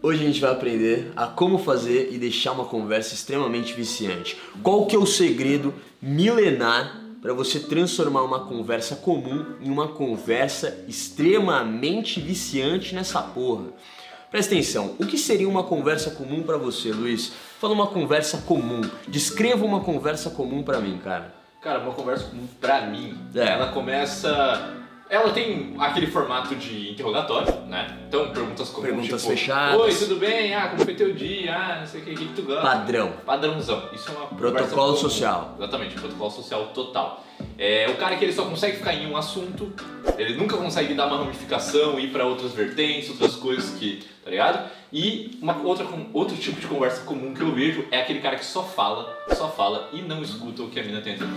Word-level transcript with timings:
Hoje 0.00 0.22
a 0.22 0.26
gente 0.26 0.40
vai 0.40 0.52
aprender 0.52 1.12
a 1.16 1.26
como 1.26 1.58
fazer 1.58 2.10
e 2.12 2.18
deixar 2.18 2.52
uma 2.52 2.64
conversa 2.64 3.14
extremamente 3.14 3.74
viciante. 3.74 4.38
Qual 4.62 4.86
que 4.86 4.96
é 4.96 4.98
o 4.98 5.04
segredo 5.04 5.74
milenar 6.00 7.02
para 7.20 7.34
você 7.34 7.60
transformar 7.60 8.22
uma 8.22 8.46
conversa 8.46 8.96
comum 8.96 9.44
em 9.60 9.68
uma 9.68 9.88
conversa 9.88 10.84
extremamente 10.88 12.20
viciante 12.20 12.94
nessa 12.94 13.20
porra? 13.20 13.66
Presta 14.30 14.54
atenção, 14.54 14.94
o 14.98 15.06
que 15.06 15.18
seria 15.18 15.48
uma 15.48 15.64
conversa 15.64 16.12
comum 16.12 16.42
para 16.42 16.56
você, 16.56 16.92
Luiz? 16.92 17.32
Fala 17.60 17.74
uma 17.74 17.88
conversa 17.88 18.38
comum. 18.46 18.80
Descreva 19.08 19.66
uma 19.66 19.80
conversa 19.80 20.30
comum 20.30 20.62
para 20.62 20.80
mim, 20.80 20.98
cara. 21.02 21.34
Cara, 21.60 21.80
uma 21.80 21.92
conversa 21.92 22.26
comum 22.26 22.46
pra 22.60 22.82
mim, 22.82 23.18
É. 23.34 23.40
ela 23.48 23.72
começa. 23.72 24.74
Ela 25.10 25.30
tem 25.32 25.74
aquele 25.80 26.06
formato 26.06 26.54
de 26.54 26.90
interrogatório, 26.90 27.52
né? 27.66 27.98
Então, 28.06 28.30
perguntas 28.30 28.68
comuns. 28.68 28.90
Perguntas 28.90 29.22
tipo, 29.22 29.32
fechadas. 29.32 29.80
Oi, 29.80 29.94
tudo 29.94 30.16
bem? 30.16 30.54
Ah, 30.54 30.68
como 30.68 30.84
foi 30.84 30.94
teu 30.94 31.14
dia? 31.14 31.56
Ah, 31.56 31.80
não 31.80 31.86
sei 31.86 32.02
o 32.02 32.04
que, 32.04 32.10
o 32.12 32.16
que 32.16 32.26
tu 32.34 32.42
gosta? 32.42 32.60
Padrão. 32.60 33.12
Padrãozão. 33.24 33.88
Isso 33.92 34.10
é 34.10 34.14
uma 34.14 34.26
Protocolo 34.26 34.94
social. 34.96 35.54
Exatamente, 35.56 35.94
protocolo 35.94 36.30
social 36.30 36.66
total. 36.74 37.24
É 37.56 37.88
o 37.88 37.96
cara 37.96 38.16
que 38.16 38.24
ele 38.24 38.34
só 38.34 38.44
consegue 38.44 38.76
ficar 38.76 38.92
em 38.92 39.10
um 39.10 39.16
assunto, 39.16 39.72
ele 40.18 40.36
nunca 40.36 40.58
consegue 40.58 40.92
dar 40.92 41.06
uma 41.06 41.16
ramificação, 41.18 41.98
ir 41.98 42.08
pra 42.12 42.26
outras 42.26 42.52
vertentes, 42.52 43.08
outras 43.08 43.34
coisas 43.34 43.70
que, 43.78 44.04
tá 44.22 44.30
ligado? 44.30 44.70
E 44.92 45.38
uma 45.42 45.60
outra 45.62 45.86
outro 46.12 46.36
tipo 46.36 46.60
de 46.60 46.66
conversa 46.66 47.02
comum 47.02 47.34
que 47.34 47.42
eu 47.42 47.52
vejo 47.54 47.84
é 47.90 48.00
aquele 48.00 48.20
cara 48.20 48.36
que 48.36 48.44
só 48.44 48.62
fala, 48.62 49.16
só 49.34 49.48
fala 49.48 49.90
e 49.92 50.00
não 50.00 50.22
escuta 50.22 50.62
o 50.62 50.70
que 50.70 50.80
a 50.80 50.82
mina 50.82 51.00
tem 51.00 51.14
a 51.14 51.16
dizer. 51.16 51.28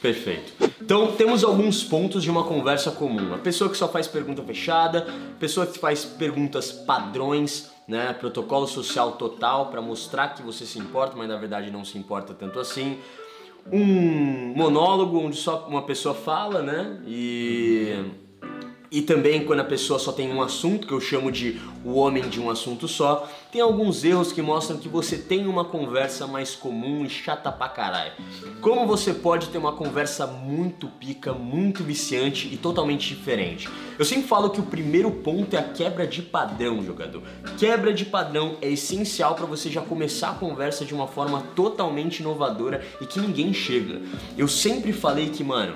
Perfeito. 0.00 0.52
Então 0.82 1.12
temos 1.12 1.42
alguns 1.42 1.82
pontos 1.82 2.22
de 2.22 2.30
uma 2.30 2.44
conversa 2.44 2.90
comum. 2.90 3.34
A 3.34 3.38
pessoa 3.38 3.70
que 3.70 3.76
só 3.76 3.88
faz 3.88 4.06
pergunta 4.06 4.42
fechada, 4.42 5.06
pessoa 5.38 5.66
que 5.66 5.78
faz 5.78 6.04
perguntas 6.04 6.72
padrões, 6.72 7.70
né? 7.88 8.12
Protocolo 8.12 8.66
social 8.66 9.12
total 9.12 9.66
para 9.66 9.80
mostrar 9.80 10.28
que 10.34 10.42
você 10.42 10.66
se 10.66 10.78
importa, 10.78 11.16
mas 11.16 11.28
na 11.28 11.36
verdade 11.36 11.70
não 11.70 11.84
se 11.84 11.96
importa 11.96 12.34
tanto 12.34 12.58
assim. 12.58 12.98
Um 13.72 14.52
monólogo 14.54 15.18
onde 15.18 15.36
só 15.36 15.66
uma 15.68 15.82
pessoa 15.82 16.14
fala, 16.14 16.60
né? 16.60 17.00
E 17.06 18.04
e 18.94 19.02
também 19.02 19.44
quando 19.44 19.58
a 19.58 19.64
pessoa 19.64 19.98
só 19.98 20.12
tem 20.12 20.32
um 20.32 20.40
assunto, 20.40 20.86
que 20.86 20.94
eu 20.94 21.00
chamo 21.00 21.32
de 21.32 21.60
o 21.84 21.94
homem 21.94 22.28
de 22.28 22.40
um 22.40 22.48
assunto 22.48 22.86
só, 22.86 23.28
tem 23.50 23.60
alguns 23.60 24.04
erros 24.04 24.30
que 24.30 24.40
mostram 24.40 24.78
que 24.78 24.88
você 24.88 25.18
tem 25.18 25.48
uma 25.48 25.64
conversa 25.64 26.28
mais 26.28 26.54
comum 26.54 27.04
e 27.04 27.10
chata 27.10 27.50
pra 27.50 27.68
caralho. 27.68 28.12
Como 28.60 28.86
você 28.86 29.12
pode 29.12 29.48
ter 29.48 29.58
uma 29.58 29.72
conversa 29.72 30.28
muito 30.28 30.86
pica, 30.86 31.32
muito 31.32 31.82
viciante 31.82 32.48
e 32.52 32.56
totalmente 32.56 33.12
diferente? 33.12 33.68
Eu 33.98 34.04
sempre 34.04 34.28
falo 34.28 34.48
que 34.48 34.60
o 34.60 34.64
primeiro 34.64 35.10
ponto 35.10 35.56
é 35.56 35.58
a 35.58 35.64
quebra 35.64 36.06
de 36.06 36.22
padrão, 36.22 36.80
jogador. 36.80 37.24
Quebra 37.58 37.92
de 37.92 38.04
padrão 38.04 38.58
é 38.62 38.70
essencial 38.70 39.34
para 39.34 39.44
você 39.44 39.70
já 39.70 39.82
começar 39.82 40.30
a 40.30 40.34
conversa 40.34 40.84
de 40.84 40.94
uma 40.94 41.08
forma 41.08 41.42
totalmente 41.56 42.20
inovadora 42.20 42.86
e 43.00 43.06
que 43.06 43.18
ninguém 43.18 43.52
chega. 43.52 44.00
Eu 44.38 44.46
sempre 44.46 44.92
falei 44.92 45.30
que, 45.30 45.42
mano, 45.42 45.74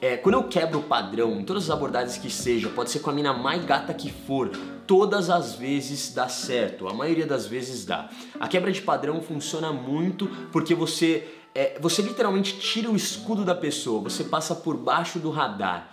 é, 0.00 0.16
quando 0.16 0.36
eu 0.36 0.44
quebro 0.44 0.78
o 0.78 0.82
padrão, 0.82 1.40
em 1.40 1.44
todas 1.44 1.64
as 1.64 1.70
abordagens 1.70 2.16
que 2.16 2.30
seja, 2.30 2.68
pode 2.68 2.90
ser 2.90 3.00
com 3.00 3.10
a 3.10 3.12
mina 3.12 3.32
mais 3.32 3.64
gata 3.64 3.92
que 3.92 4.12
for, 4.12 4.50
todas 4.86 5.28
as 5.28 5.54
vezes 5.54 6.14
dá 6.14 6.28
certo, 6.28 6.88
a 6.88 6.94
maioria 6.94 7.26
das 7.26 7.46
vezes 7.46 7.84
dá. 7.84 8.08
A 8.38 8.46
quebra 8.46 8.70
de 8.70 8.80
padrão 8.80 9.20
funciona 9.20 9.72
muito 9.72 10.28
porque 10.52 10.74
você, 10.74 11.26
é, 11.54 11.78
você 11.80 12.00
literalmente 12.00 12.58
tira 12.58 12.88
o 12.88 12.94
escudo 12.94 13.44
da 13.44 13.54
pessoa, 13.54 14.00
você 14.00 14.22
passa 14.22 14.54
por 14.54 14.76
baixo 14.76 15.18
do 15.18 15.30
radar. 15.30 15.92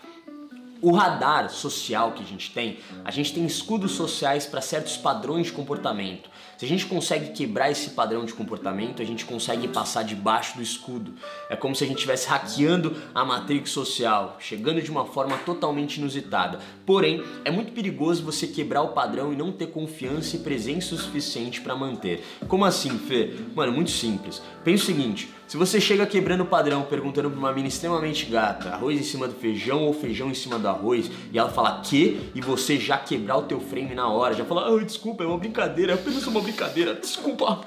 O 0.82 0.92
radar 0.92 1.50
social 1.50 2.12
que 2.12 2.22
a 2.22 2.26
gente 2.26 2.52
tem, 2.52 2.80
a 3.04 3.12
gente 3.12 3.34
tem 3.34 3.46
escudos 3.46 3.94
sociais 3.94 4.46
para 4.46 4.62
certos 4.62 4.98
padrões 4.98 5.48
de 5.48 5.54
comportamento. 5.54 6.30
Se 6.58 6.66
a 6.66 6.68
gente 6.68 6.86
consegue 6.86 7.32
quebrar 7.32 7.70
esse 7.70 7.92
padrão 7.92 8.24
de 8.24 8.34
comportamento, 8.34 9.02
a 9.02 9.06
gente 9.06 9.26
consegue 9.26 9.68
passar 9.68 10.04
debaixo 10.04 10.56
do 10.56 10.64
escudo. 10.64 11.14
É 11.50 11.56
como 11.56 11.76
se 11.76 11.84
a 11.84 11.88
gente 11.88 11.98
estivesse 11.98 12.28
hackeando 12.28 12.96
a 13.14 13.26
matrix 13.26 13.72
social, 13.72 14.38
chegando 14.40 14.82
de 14.82 14.90
uma 14.90 15.06
forma 15.06 15.38
totalmente 15.40 15.98
inusitada. 15.98 16.60
Porém, 16.86 17.24
é 17.44 17.52
muito 17.52 17.74
perigoso 17.74 18.24
você 18.24 18.48
quebrar 18.48 18.82
o 18.84 18.90
padrão 18.90 19.34
e 19.34 19.36
não 19.36 19.52
ter 19.52 19.68
confiança 19.68 20.36
e 20.36 20.40
presença 20.40 20.96
o 20.96 20.98
suficiente 20.98 21.62
para 21.62 21.76
manter. 21.76 22.24
Como 22.48 22.64
assim, 22.64 22.98
Fê? 23.00 23.34
Mano, 23.54 23.74
muito 23.74 23.92
simples. 23.92 24.42
Pensa 24.64 24.84
o 24.84 24.86
seguinte, 24.86 25.30
se 25.48 25.58
você 25.58 25.80
chega 25.80 26.06
quebrando 26.06 26.42
o 26.42 26.46
padrão, 26.46 26.84
perguntando 26.84 27.30
pra 27.30 27.38
uma 27.38 27.54
mina 27.54 27.68
extremamente 27.68 28.26
gata, 28.26 28.70
arroz 28.70 29.00
em 29.00 29.04
cima 29.04 29.28
do 29.28 29.36
feijão 29.36 29.84
ou 29.84 29.94
feijão 29.94 30.30
em 30.30 30.34
cima 30.34 30.58
do 30.58 30.68
arroz, 30.68 31.10
e 31.32 31.38
ela 31.38 31.50
fala 31.50 31.82
que, 31.82 32.32
e 32.34 32.42
você 32.42 32.78
já 32.78 32.98
quebrar 32.98 33.38
o 33.38 33.44
teu 33.44 33.60
frame 33.60 33.94
na 33.94 34.08
hora, 34.08 34.34
já 34.34 34.44
falar, 34.44 34.68
ah, 34.68 34.84
desculpa, 34.84 35.24
é 35.24 35.28
uma 35.28 35.38
brincadeira, 35.38 35.94
é 35.94 35.96
apenas 35.96 36.26
uma 36.26 36.42
brincadeira, 36.42 36.96
desculpa. 36.96 37.62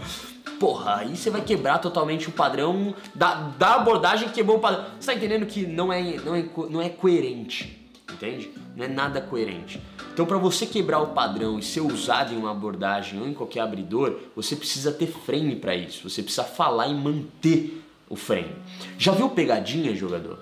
Porra, 0.59 0.97
aí 0.97 1.17
você 1.17 1.31
vai 1.31 1.41
quebrar 1.41 1.79
totalmente 1.79 2.29
o 2.29 2.33
padrão 2.33 2.95
da, 3.15 3.35
da 3.35 3.77
abordagem 3.77 4.29
que 4.29 4.35
quebrou 4.35 4.57
o 4.57 4.61
padrão. 4.61 4.85
Você 4.99 5.13
tá 5.13 5.15
entendendo 5.15 5.47
que 5.47 5.65
não 5.65 5.93
é, 5.93 6.17
não 6.17 6.35
é, 6.35 6.45
não 6.69 6.83
é 6.83 6.89
coerente, 6.89 7.79
entende? 8.13 8.51
Não 8.79 8.85
é 8.85 8.89
nada 8.89 9.21
coerente. 9.21 9.83
Então, 10.15 10.25
para 10.25 10.39
você 10.39 10.65
quebrar 10.65 11.01
o 11.01 11.09
padrão 11.09 11.59
e 11.59 11.63
ser 11.65 11.81
usado 11.81 12.33
em 12.33 12.37
uma 12.37 12.53
abordagem 12.53 13.21
ou 13.21 13.27
em 13.27 13.35
qualquer 13.35 13.59
abridor, 13.59 14.21
você 14.37 14.55
precisa 14.55 14.93
ter 14.93 15.09
frame 15.09 15.57
para 15.57 15.75
isso. 15.75 16.09
Você 16.09 16.23
precisa 16.23 16.45
falar 16.45 16.87
e 16.87 16.95
manter 16.95 17.83
o 18.09 18.15
frame. 18.15 18.53
Já 18.97 19.11
viu 19.11 19.31
pegadinha, 19.31 19.97
jogador? 19.97 20.39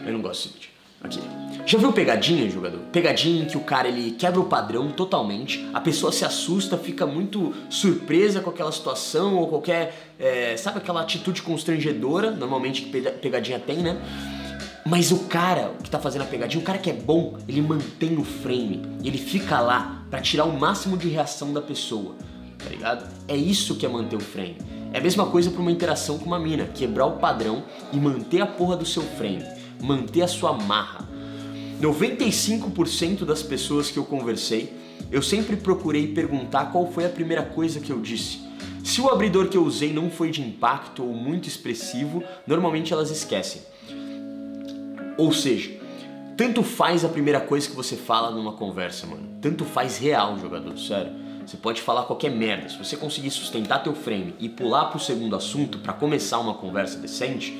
Eu 0.00 0.12
não 0.14 0.22
gosto 0.22 0.48
desse 0.48 0.54
vídeo. 0.54 0.70
Aqui. 1.02 1.20
Já 1.66 1.76
viu 1.76 1.92
pegadinha, 1.92 2.48
jogador? 2.48 2.78
Pegadinha 2.90 3.42
em 3.42 3.46
que 3.46 3.58
o 3.58 3.60
cara 3.60 3.86
ele 3.86 4.12
quebra 4.12 4.40
o 4.40 4.44
padrão 4.44 4.90
totalmente, 4.90 5.68
a 5.74 5.80
pessoa 5.82 6.10
se 6.10 6.24
assusta, 6.24 6.78
fica 6.78 7.04
muito 7.04 7.52
surpresa 7.68 8.40
com 8.40 8.48
aquela 8.48 8.72
situação 8.72 9.34
ou 9.36 9.48
qualquer. 9.48 10.14
é, 10.18 10.56
sabe 10.56 10.78
aquela 10.78 11.02
atitude 11.02 11.42
constrangedora, 11.42 12.30
normalmente 12.30 12.82
que 12.82 12.90
pega- 12.90 13.10
pegadinha 13.10 13.58
tem, 13.58 13.78
né? 13.78 14.00
Mas 14.86 15.10
o 15.10 15.20
cara 15.20 15.72
que 15.82 15.88
tá 15.88 15.98
fazendo 15.98 16.22
a 16.22 16.26
pegadinha, 16.26 16.60
o 16.60 16.64
cara 16.64 16.76
que 16.76 16.90
é 16.90 16.92
bom, 16.92 17.38
ele 17.48 17.62
mantém 17.62 18.18
o 18.18 18.24
frame, 18.24 18.82
ele 19.02 19.16
fica 19.16 19.58
lá 19.58 20.04
pra 20.10 20.20
tirar 20.20 20.44
o 20.44 20.58
máximo 20.58 20.98
de 20.98 21.08
reação 21.08 21.54
da 21.54 21.62
pessoa, 21.62 22.14
tá 22.58 22.68
ligado? 22.68 23.10
É 23.26 23.34
isso 23.34 23.76
que 23.76 23.86
é 23.86 23.88
manter 23.88 24.16
o 24.16 24.20
frame. 24.20 24.58
É 24.92 24.98
a 24.98 25.00
mesma 25.00 25.24
coisa 25.24 25.50
pra 25.50 25.62
uma 25.62 25.72
interação 25.72 26.18
com 26.18 26.26
uma 26.26 26.38
mina, 26.38 26.66
quebrar 26.66 27.06
o 27.06 27.16
padrão 27.16 27.64
e 27.94 27.96
manter 27.96 28.42
a 28.42 28.46
porra 28.46 28.76
do 28.76 28.84
seu 28.84 29.02
frame, 29.02 29.42
manter 29.80 30.20
a 30.20 30.28
sua 30.28 30.52
marra. 30.52 31.08
95% 31.80 33.24
das 33.24 33.42
pessoas 33.42 33.90
que 33.90 33.98
eu 33.98 34.04
conversei, 34.04 34.70
eu 35.10 35.22
sempre 35.22 35.56
procurei 35.56 36.08
perguntar 36.08 36.66
qual 36.66 36.92
foi 36.92 37.06
a 37.06 37.08
primeira 37.08 37.42
coisa 37.42 37.80
que 37.80 37.90
eu 37.90 38.00
disse. 38.00 38.38
Se 38.84 39.00
o 39.00 39.08
abridor 39.08 39.48
que 39.48 39.56
eu 39.56 39.64
usei 39.64 39.94
não 39.94 40.10
foi 40.10 40.30
de 40.30 40.42
impacto 40.42 41.02
ou 41.02 41.14
muito 41.14 41.48
expressivo, 41.48 42.22
normalmente 42.46 42.92
elas 42.92 43.10
esquecem. 43.10 43.62
Ou 45.16 45.32
seja, 45.32 45.70
tanto 46.36 46.62
faz 46.62 47.04
a 47.04 47.08
primeira 47.08 47.40
coisa 47.40 47.68
que 47.68 47.76
você 47.76 47.96
fala 47.96 48.30
numa 48.30 48.52
conversa, 48.52 49.06
mano. 49.06 49.28
Tanto 49.40 49.64
faz 49.64 49.98
real, 49.98 50.38
jogador, 50.38 50.76
sério. 50.78 51.12
Você 51.46 51.56
pode 51.56 51.80
falar 51.82 52.04
qualquer 52.04 52.30
merda. 52.30 52.68
Se 52.68 52.78
você 52.78 52.96
conseguir 52.96 53.30
sustentar 53.30 53.82
teu 53.82 53.94
frame 53.94 54.34
e 54.40 54.48
pular 54.48 54.86
pro 54.86 54.98
segundo 54.98 55.36
assunto 55.36 55.78
pra 55.78 55.92
começar 55.92 56.38
uma 56.38 56.54
conversa 56.54 56.98
decente, 56.98 57.56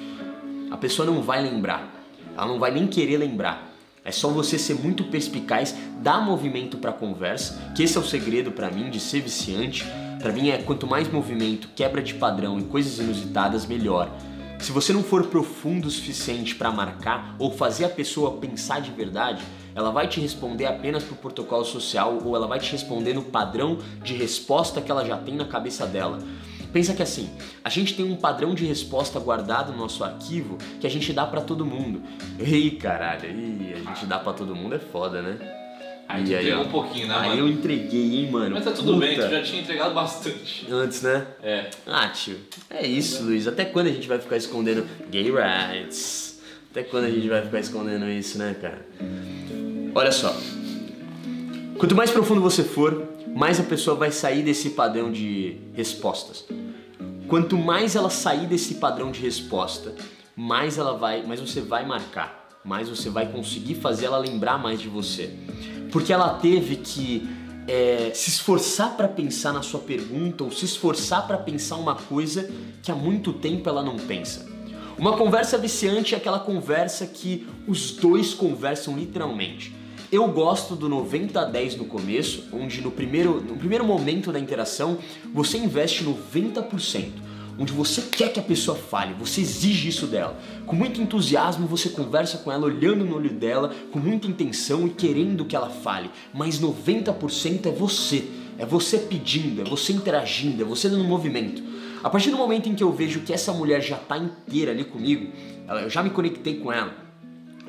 a 0.70 0.76
pessoa 0.76 1.06
não 1.06 1.22
vai 1.22 1.42
lembrar. 1.42 1.88
Ela 2.36 2.46
não 2.46 2.58
vai 2.58 2.70
nem 2.70 2.86
querer 2.86 3.18
lembrar. 3.18 3.70
É 4.04 4.10
só 4.10 4.28
você 4.28 4.58
ser 4.58 4.74
muito 4.74 5.04
perspicaz, 5.04 5.74
dar 6.02 6.20
movimento 6.20 6.76
pra 6.76 6.92
conversa, 6.92 7.72
que 7.74 7.82
esse 7.82 7.96
é 7.96 8.00
o 8.00 8.04
segredo 8.04 8.50
pra 8.50 8.70
mim 8.70 8.90
de 8.90 8.98
ser 8.98 9.20
viciante. 9.20 9.84
Pra 10.20 10.32
mim 10.32 10.48
é 10.48 10.58
quanto 10.58 10.86
mais 10.86 11.10
movimento, 11.10 11.68
quebra 11.76 12.02
de 12.02 12.14
padrão 12.14 12.58
e 12.58 12.64
coisas 12.64 12.98
inusitadas, 12.98 13.66
melhor. 13.66 14.10
Se 14.58 14.72
você 14.72 14.92
não 14.92 15.02
for 15.02 15.26
profundo 15.26 15.88
o 15.88 15.90
suficiente 15.90 16.54
para 16.54 16.70
marcar 16.70 17.34
ou 17.38 17.50
fazer 17.50 17.84
a 17.84 17.88
pessoa 17.88 18.38
pensar 18.38 18.80
de 18.80 18.90
verdade, 18.90 19.44
ela 19.74 19.90
vai 19.90 20.08
te 20.08 20.20
responder 20.20 20.66
apenas 20.66 21.02
pro 21.02 21.16
protocolo 21.16 21.64
social 21.64 22.18
ou 22.24 22.34
ela 22.34 22.46
vai 22.46 22.58
te 22.58 22.72
responder 22.72 23.12
no 23.12 23.22
padrão 23.22 23.78
de 24.02 24.14
resposta 24.14 24.80
que 24.80 24.90
ela 24.90 25.04
já 25.04 25.18
tem 25.18 25.34
na 25.34 25.44
cabeça 25.44 25.86
dela. 25.86 26.18
Pensa 26.72 26.94
que 26.94 27.02
assim, 27.02 27.30
a 27.62 27.68
gente 27.68 27.94
tem 27.94 28.04
um 28.04 28.16
padrão 28.16 28.54
de 28.54 28.64
resposta 28.64 29.20
guardado 29.20 29.70
no 29.70 29.78
nosso 29.78 30.02
arquivo 30.02 30.58
que 30.80 30.86
a 30.86 30.90
gente 30.90 31.12
dá 31.12 31.24
pra 31.26 31.40
todo 31.40 31.64
mundo. 31.64 32.02
Ei, 32.38 32.72
caralho, 32.72 33.28
a 33.28 33.94
gente 33.94 34.06
dá 34.06 34.18
pra 34.18 34.32
todo 34.32 34.56
mundo 34.56 34.74
é 34.74 34.80
foda, 34.80 35.22
né? 35.22 35.63
Aí 36.14 36.24
E 36.28 36.34
aí, 36.34 36.44
entregou 36.44 36.64
um 36.64 36.68
pouquinho, 36.70 37.08
né, 37.08 37.14
Aí 37.16 37.28
mano? 37.30 37.40
eu 37.42 37.48
entreguei, 37.48 38.18
hein, 38.20 38.30
mano. 38.30 38.54
Mas 38.54 38.64
tá 38.64 38.70
tudo 38.72 38.96
bem, 38.96 39.16
tu 39.16 39.22
Puta. 39.22 39.30
já 39.36 39.42
tinha 39.42 39.62
entregado 39.62 39.94
bastante. 39.94 40.66
Antes, 40.70 41.02
né? 41.02 41.26
É. 41.42 41.70
Ah, 41.86 42.08
tio, 42.08 42.36
é 42.70 42.86
isso, 42.86 43.22
Luiz. 43.24 43.46
Até 43.48 43.64
quando 43.64 43.88
a 43.88 43.92
gente 43.92 44.06
vai 44.06 44.18
ficar 44.18 44.36
escondendo 44.36 44.86
gay 45.10 45.30
rights? 45.30 46.40
Até 46.70 46.82
quando 46.82 47.04
a 47.04 47.10
gente 47.10 47.28
vai 47.28 47.42
ficar 47.42 47.60
escondendo 47.60 48.08
isso, 48.08 48.38
né, 48.38 48.54
cara? 48.60 48.86
Olha 49.94 50.12
só. 50.12 50.34
Quanto 51.78 51.94
mais 51.94 52.10
profundo 52.10 52.40
você 52.40 52.62
for, 52.62 53.08
mais 53.34 53.58
a 53.58 53.64
pessoa 53.64 53.96
vai 53.96 54.10
sair 54.10 54.42
desse 54.42 54.70
padrão 54.70 55.10
de 55.10 55.56
respostas. 55.74 56.44
Quanto 57.28 57.56
mais 57.56 57.96
ela 57.96 58.10
sair 58.10 58.46
desse 58.46 58.74
padrão 58.76 59.10
de 59.10 59.20
resposta, 59.20 59.94
mais 60.36 60.78
ela 60.78 60.96
vai, 60.96 61.22
mais 61.24 61.40
você 61.40 61.60
vai 61.60 61.84
marcar, 61.86 62.48
mais 62.64 62.88
você 62.88 63.08
vai 63.08 63.26
conseguir 63.26 63.74
fazer 63.76 64.06
ela 64.06 64.18
lembrar 64.18 64.58
mais 64.58 64.80
de 64.80 64.88
você. 64.88 65.30
Porque 65.94 66.12
ela 66.12 66.30
teve 66.40 66.74
que 66.74 67.24
é, 67.68 68.10
se 68.12 68.28
esforçar 68.28 68.96
para 68.96 69.06
pensar 69.06 69.52
na 69.52 69.62
sua 69.62 69.78
pergunta 69.78 70.42
ou 70.42 70.50
se 70.50 70.64
esforçar 70.64 71.24
para 71.24 71.38
pensar 71.38 71.76
uma 71.76 71.94
coisa 71.94 72.50
que 72.82 72.90
há 72.90 72.96
muito 72.96 73.32
tempo 73.32 73.68
ela 73.68 73.80
não 73.80 73.96
pensa. 73.96 74.44
Uma 74.98 75.16
conversa 75.16 75.56
viciante 75.56 76.12
é 76.12 76.18
aquela 76.18 76.40
conversa 76.40 77.06
que 77.06 77.46
os 77.68 77.92
dois 77.92 78.34
conversam 78.34 78.98
literalmente. 78.98 79.72
Eu 80.10 80.26
gosto 80.26 80.74
do 80.74 80.88
90 80.88 81.40
a 81.40 81.44
10 81.44 81.76
no 81.76 81.84
começo, 81.84 82.42
onde 82.52 82.80
no 82.80 82.90
primeiro, 82.90 83.40
no 83.40 83.56
primeiro 83.56 83.84
momento 83.84 84.32
da 84.32 84.40
interação 84.40 84.98
você 85.32 85.58
investe 85.58 86.04
90%, 86.04 87.12
onde 87.58 87.72
você 87.72 88.02
quer 88.02 88.32
que 88.32 88.40
a 88.40 88.42
pessoa 88.42 88.76
fale, 88.76 89.14
você 89.14 89.40
exige 89.40 89.88
isso 89.88 90.06
dela. 90.06 90.38
Com 90.66 90.74
muito 90.74 91.00
entusiasmo 91.00 91.66
você 91.66 91.88
conversa 91.88 92.38
com 92.38 92.50
ela, 92.50 92.66
olhando 92.66 93.04
no 93.04 93.16
olho 93.16 93.30
dela, 93.30 93.74
com 93.92 93.98
muita 93.98 94.26
intenção 94.26 94.86
e 94.86 94.90
querendo 94.90 95.44
que 95.44 95.56
ela 95.56 95.70
fale, 95.70 96.10
mas 96.32 96.60
90% 96.60 97.66
é 97.66 97.70
você. 97.70 98.24
É 98.56 98.64
você 98.64 98.98
pedindo, 98.98 99.62
é 99.62 99.64
você 99.64 99.92
interagindo, 99.92 100.62
é 100.62 100.64
você 100.64 100.88
dando 100.88 101.04
movimento. 101.04 101.62
A 102.04 102.10
partir 102.10 102.30
do 102.30 102.36
momento 102.36 102.68
em 102.68 102.74
que 102.74 102.84
eu 102.84 102.92
vejo 102.92 103.20
que 103.20 103.32
essa 103.32 103.52
mulher 103.52 103.80
já 103.80 103.96
está 103.96 104.16
inteira 104.16 104.70
ali 104.70 104.84
comigo, 104.84 105.32
eu 105.82 105.90
já 105.90 106.02
me 106.02 106.10
conectei 106.10 106.56
com 106.56 106.70
ela, 106.70 106.94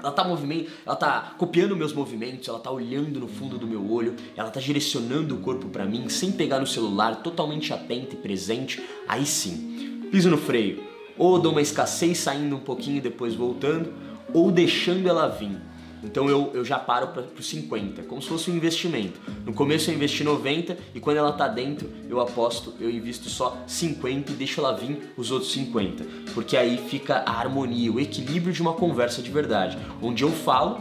ela 0.06 0.14
tá 0.14 0.24
movimento, 0.24 0.72
ela 0.86 0.96
tá 0.96 1.34
copiando 1.36 1.76
meus 1.76 1.92
movimentos, 1.92 2.48
ela 2.48 2.60
tá 2.60 2.70
olhando 2.70 3.20
no 3.20 3.28
fundo 3.28 3.58
do 3.58 3.66
meu 3.66 3.92
olho, 3.92 4.16
ela 4.38 4.52
tá 4.52 4.60
direcionando 4.60 5.34
o 5.34 5.40
corpo 5.40 5.68
para 5.68 5.84
mim 5.84 6.08
sem 6.10 6.32
pegar 6.32 6.60
no 6.60 6.68
celular, 6.68 7.24
totalmente 7.24 7.74
atenta 7.74 8.14
e 8.14 8.18
presente. 8.18 8.84
Aí 9.08 9.26
sim, 9.26 10.08
piso 10.12 10.30
no 10.30 10.38
freio, 10.38 10.84
ou 11.18 11.40
dou 11.40 11.52
uma 11.52 11.62
escassez 11.62 12.20
saindo 12.20 12.56
um 12.56 12.60
pouquinho 12.60 12.98
e 12.98 13.02
depois 13.02 13.34
voltando, 13.34 13.92
ou 14.32 14.52
deixando 14.52 15.10
ela 15.10 15.28
vir 15.28 15.60
então 16.06 16.30
eu, 16.30 16.52
eu 16.54 16.64
já 16.64 16.78
paro 16.78 17.08
para 17.08 17.24
os 17.38 17.48
50, 17.48 18.04
como 18.04 18.22
se 18.22 18.28
fosse 18.28 18.52
um 18.52 18.56
investimento. 18.56 19.20
No 19.46 19.54
começo 19.54 19.90
eu 19.90 19.96
investi 19.96 20.24
90 20.24 20.78
e 20.94 21.00
quando 21.00 21.18
ela 21.18 21.32
está 21.32 21.48
dentro 21.48 21.90
eu 22.10 22.22
aposto, 22.22 22.74
eu 22.80 22.90
invisto 22.90 23.30
só 23.30 23.58
50 23.66 24.32
e 24.32 24.36
deixo 24.36 24.62
ela 24.62 24.76
vir 24.76 25.12
os 25.18 25.32
outros 25.32 25.52
50. 25.52 26.06
Porque 26.34 26.56
aí 26.56 26.78
fica 26.90 27.24
a 27.26 27.32
harmonia, 27.32 27.92
o 27.92 28.00
equilíbrio 28.00 28.54
de 28.54 28.62
uma 28.62 28.74
conversa 28.74 29.22
de 29.22 29.32
verdade. 29.32 29.78
Onde 30.02 30.24
eu 30.24 30.32
falo, 30.32 30.80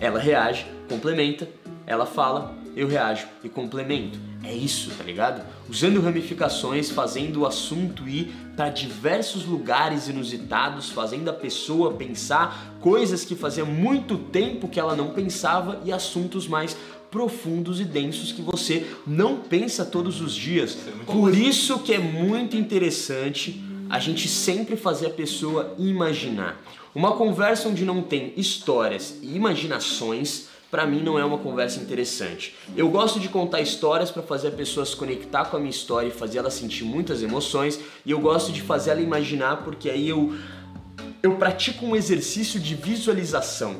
ela 0.00 0.18
reage, 0.18 0.66
complementa, 0.88 1.48
ela 1.86 2.04
fala, 2.04 2.54
eu 2.78 2.86
reajo 2.86 3.26
e 3.42 3.48
complemento. 3.48 4.20
É 4.44 4.54
isso, 4.54 4.92
tá 4.96 5.02
ligado? 5.02 5.44
Usando 5.68 6.00
ramificações, 6.00 6.88
fazendo 6.90 7.40
o 7.40 7.46
assunto 7.46 8.08
ir 8.08 8.32
para 8.54 8.70
diversos 8.70 9.44
lugares 9.44 10.08
inusitados, 10.08 10.88
fazendo 10.88 11.28
a 11.28 11.32
pessoa 11.32 11.94
pensar 11.94 12.76
coisas 12.80 13.24
que 13.24 13.34
fazia 13.34 13.64
muito 13.64 14.16
tempo 14.16 14.68
que 14.68 14.78
ela 14.78 14.94
não 14.94 15.10
pensava 15.10 15.82
e 15.84 15.92
assuntos 15.92 16.46
mais 16.46 16.76
profundos 17.10 17.80
e 17.80 17.84
densos 17.84 18.30
que 18.30 18.42
você 18.42 18.86
não 19.04 19.38
pensa 19.38 19.84
todos 19.84 20.20
os 20.20 20.32
dias. 20.32 20.78
É 20.86 21.04
Por 21.04 21.34
isso 21.34 21.80
que 21.80 21.92
é 21.92 21.98
muito 21.98 22.56
interessante 22.56 23.60
a 23.90 23.98
gente 23.98 24.28
sempre 24.28 24.76
fazer 24.76 25.06
a 25.06 25.10
pessoa 25.10 25.74
imaginar. 25.78 26.62
Uma 26.94 27.16
conversa 27.16 27.68
onde 27.68 27.84
não 27.84 28.02
tem 28.02 28.32
histórias 28.36 29.18
e 29.20 29.34
imaginações 29.34 30.48
para 30.70 30.86
mim 30.86 31.02
não 31.02 31.18
é 31.18 31.24
uma 31.24 31.38
conversa 31.38 31.80
interessante. 31.80 32.54
Eu 32.76 32.88
gosto 32.88 33.18
de 33.18 33.28
contar 33.28 33.60
histórias 33.60 34.10
para 34.10 34.22
fazer 34.22 34.48
a 34.48 34.52
pessoa 34.52 34.84
se 34.84 34.94
conectar 34.94 35.46
com 35.46 35.56
a 35.56 35.60
minha 35.60 35.70
história 35.70 36.08
e 36.08 36.10
fazer 36.10 36.38
ela 36.38 36.50
sentir 36.50 36.84
muitas 36.84 37.22
emoções, 37.22 37.80
e 38.04 38.10
eu 38.10 38.20
gosto 38.20 38.52
de 38.52 38.60
fazer 38.60 38.90
ela 38.90 39.00
imaginar 39.00 39.64
porque 39.64 39.88
aí 39.88 40.08
eu 40.08 40.34
eu 41.20 41.34
pratico 41.34 41.84
um 41.84 41.96
exercício 41.96 42.60
de 42.60 42.74
visualização, 42.74 43.76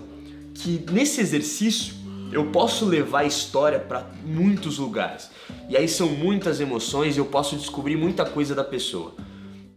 que 0.55 0.85
nesse 0.90 1.20
exercício 1.20 1.94
eu 2.32 2.46
posso 2.46 2.85
levar 2.85 3.20
a 3.20 3.25
história 3.25 3.79
para 3.79 4.06
muitos 4.25 4.79
lugares. 4.79 5.31
E 5.69 5.76
aí 5.76 5.88
são 5.88 6.08
muitas 6.08 6.61
emoções 6.61 7.17
e 7.17 7.20
eu 7.20 7.26
posso 7.26 7.56
descobrir 7.56 7.96
muita 7.96 8.25
coisa 8.25 8.55
da 8.55 8.64
pessoa. 8.64 9.14